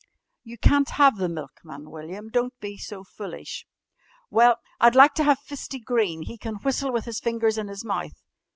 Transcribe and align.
"You 0.43 0.57
can't 0.57 0.89
have 0.89 1.17
the 1.17 1.29
milkman, 1.29 1.91
William. 1.91 2.29
Don't 2.29 2.59
be 2.59 2.75
so 2.75 3.03
foolish." 3.03 3.67
"Well, 4.31 4.57
I'd 4.79 4.95
like 4.95 5.13
to 5.13 5.23
have 5.23 5.37
Fisty 5.37 5.79
Green. 5.79 6.23
He 6.23 6.39
can 6.39 6.55
whistle 6.55 6.91
with 6.91 7.05
his 7.05 7.19
fingers 7.19 7.55
in 7.59 7.67
his 7.67 7.85
mouth." 7.85 8.23